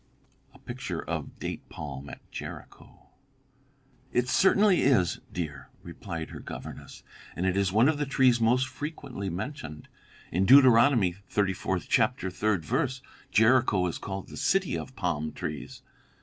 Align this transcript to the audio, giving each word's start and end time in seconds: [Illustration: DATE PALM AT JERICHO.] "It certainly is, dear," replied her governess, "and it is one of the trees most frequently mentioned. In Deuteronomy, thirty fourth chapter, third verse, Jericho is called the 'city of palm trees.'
[Illustration: 0.67 1.31
DATE 1.39 1.69
PALM 1.69 2.09
AT 2.09 2.21
JERICHO.] 2.31 3.09
"It 4.11 4.27
certainly 4.29 4.81
is, 4.81 5.19
dear," 5.31 5.69
replied 5.83 6.31
her 6.31 6.39
governess, 6.39 7.03
"and 7.35 7.45
it 7.45 7.55
is 7.55 7.71
one 7.71 7.87
of 7.87 7.99
the 7.99 8.07
trees 8.07 8.41
most 8.41 8.67
frequently 8.67 9.29
mentioned. 9.29 9.89
In 10.31 10.45
Deuteronomy, 10.47 11.17
thirty 11.29 11.53
fourth 11.53 11.85
chapter, 11.87 12.31
third 12.31 12.65
verse, 12.65 13.03
Jericho 13.29 13.85
is 13.85 13.99
called 13.99 14.29
the 14.29 14.37
'city 14.37 14.75
of 14.75 14.95
palm 14.95 15.33
trees.' 15.33 15.83